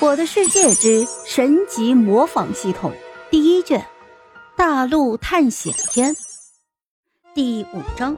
[0.06, 2.90] 《我的世界之神级模仿系统》
[3.30, 3.82] 第一卷，
[4.54, 6.14] 大陆探险篇
[7.34, 8.14] 第五章：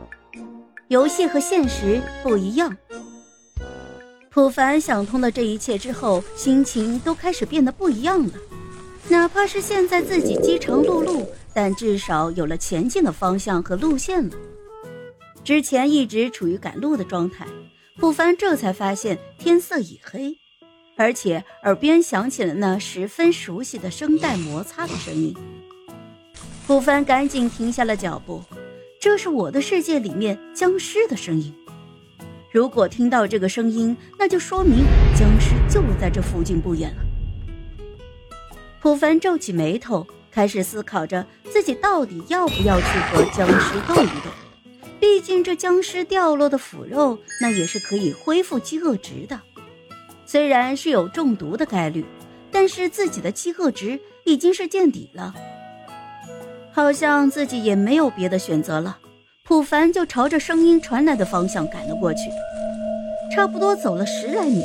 [0.89, 2.77] 游戏和现实不一样。
[4.29, 8.33] 普凡想通了这一切之后，心情都开始变得不一样了。
[9.07, 11.25] 哪怕是现在自己饥肠辘辘，
[11.55, 14.35] 但至少有了前进的方向和路线了。
[15.45, 17.47] 之前一直处于赶路的状态，
[18.01, 20.37] 普凡这才发现天色已黑。
[20.99, 25.33] 而且耳边响起了那十分熟悉的声带摩擦的声音，
[26.67, 28.43] 普凡赶紧停下了脚步。
[29.01, 31.55] 这是我的世界里面僵尸的声音。
[32.51, 34.85] 如果听到这个声音，那就说明
[35.17, 37.03] 僵尸就在这附近不远了。
[38.81, 44.31] 普凡皱起眉头，开始思考着自己到底要不要去和僵尸斗一斗。
[44.99, 49.41] 毕竟这僵尸掉落的腐肉，那也是可以恢复饥饿值的。
[50.31, 52.05] 虽然是有中毒的概率，
[52.53, 55.35] 但是自己的饥饿值已经是见底了，
[56.71, 58.99] 好像自己也没有别的选择了。
[59.43, 62.29] 普凡就朝着声音传来的方向赶了过去，
[63.35, 64.63] 差不多走了十来米，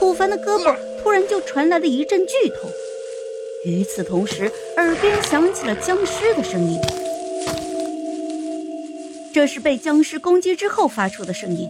[0.00, 2.68] 普凡的胳膊突然就传来了一阵剧痛，
[3.66, 6.80] 与此同时，耳边响起了僵尸的声音，
[9.32, 11.68] 这是被僵尸攻击之后发出的声音。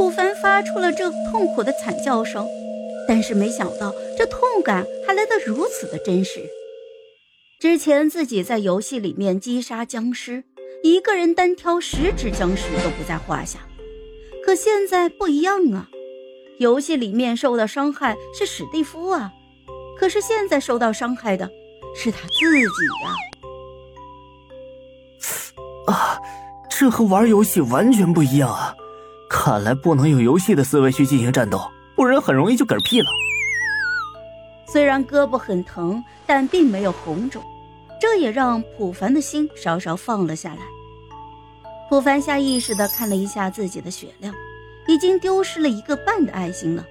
[0.00, 2.48] 普凡发出了这痛苦的惨叫声，
[3.06, 6.40] 但是没想到这痛感还来得如此的真实。
[7.60, 10.42] 之前自己在游戏里面击杀僵尸，
[10.82, 13.58] 一个人单挑十只僵尸都不在话下，
[14.42, 15.86] 可现在不一样啊！
[16.58, 19.30] 游戏里面受到伤害是史蒂夫啊，
[19.98, 21.46] 可是现在受到伤害的
[21.94, 22.86] 是他自己
[25.84, 25.94] 呀！
[25.94, 26.18] 啊，
[26.70, 28.74] 这和玩游戏完全不一样啊！
[29.30, 33.06] 看来不能用游戏的思维去进行战斗，不然很容易就嗝屁了。
[34.66, 37.40] 虽然胳膊很疼，但并没有红肿，
[38.00, 40.60] 这也让普凡的心稍稍放了下来。
[41.88, 44.34] 普凡下意识地看了一下自己的血量，
[44.88, 46.84] 已经丢失了一个半的爱心了，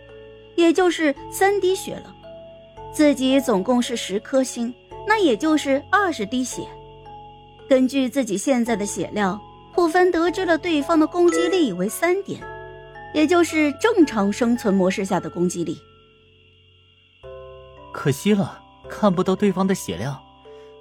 [0.56, 2.16] 也就是三滴血了。
[2.94, 4.74] 自己总共是十颗星，
[5.06, 6.62] 那也就是二十滴血。
[7.68, 9.40] 根据自己现在的血量。
[9.80, 12.42] 普凡得知了对方的攻击力为三点，
[13.14, 15.80] 也就是正常生存模式下的攻击力。
[17.94, 20.20] 可惜了，看不到对方的血量。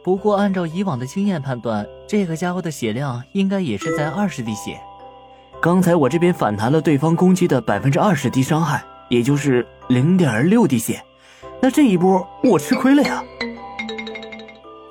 [0.03, 4.81] 不过按照以往的经验判断，这个家伙的血量应该也是在二十滴血。
[5.63, 11.01] 刚才我这边反弹了对方攻击的百分之二十滴伤害，也就是零点六滴血。
[11.63, 13.23] 那这一波我吃亏了呀。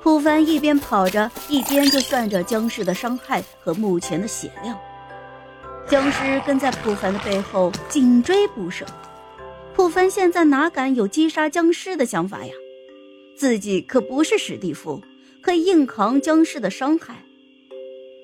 [0.08, 4.74] 普凡一边跑着，一边就算着僵尸的伤害和目前的血量。
[5.86, 8.86] 僵尸跟在普凡的背后紧追不舍。
[9.74, 12.52] 普凡现在哪敢有击杀僵尸的想法呀？
[13.36, 15.02] 自己可不是史蒂夫，
[15.42, 17.22] 可以硬扛僵尸的伤害。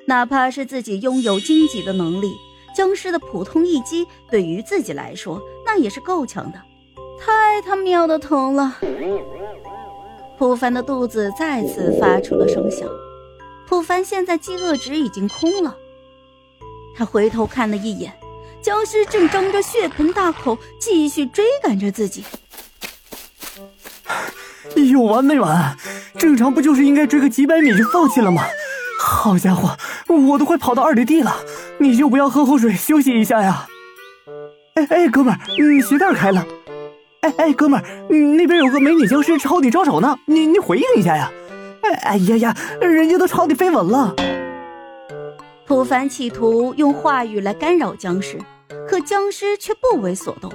[0.07, 2.33] 哪怕是自己拥有荆棘的能力，
[2.75, 6.59] 僵尸的普通一击对于自己来说那也是够呛的。
[7.21, 8.79] 太他喵的疼了！
[10.37, 12.89] 普凡的肚子再次发出了声响，
[13.67, 15.77] 普凡现在饥饿值已经空了。
[16.97, 18.13] 他回头看了一眼，
[18.61, 22.25] 僵尸正张着血盆大口继续追赶着自己。
[24.91, 25.77] 有完没完？
[26.19, 28.43] 正常不就是应该追个几百米就放弃了吗？
[29.01, 29.77] 好家伙，
[30.09, 31.37] 我都快跑到二里地了，
[31.79, 33.67] 你就不要喝口水休息一下呀？
[34.75, 36.45] 哎哎，哥们儿，你鞋带开了。
[37.25, 37.85] 哎哎，哥们儿，
[38.37, 41.33] 那边有个美女僵尸朝你招手呢，你你回应一下呀！
[41.81, 44.15] 哎哎呀呀，人家都朝你飞吻了。
[45.65, 48.39] 普凡企图用话语来干扰僵尸，
[48.87, 50.53] 可僵尸却不为所动。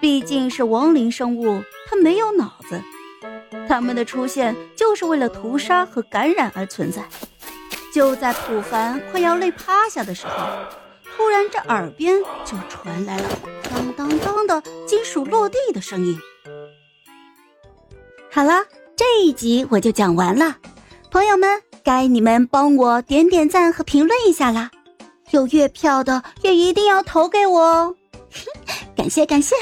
[0.00, 2.80] 毕竟是亡灵生物，它没有脑子，
[3.68, 7.02] 他们的出现就是为了屠杀和感染而存在。
[7.92, 10.46] 就在普凡快要累趴下的时候。
[11.16, 13.28] 突然，这耳边就传来了
[13.70, 16.18] 当当当的金属落地的声音。
[18.30, 18.64] 好了，
[18.96, 20.56] 这一集我就讲完了，
[21.10, 24.70] 朋友们，该你们帮我点点赞和评论一下啦！
[25.30, 27.96] 有月票的也一定要投给我哦，
[28.96, 29.54] 感 谢感谢。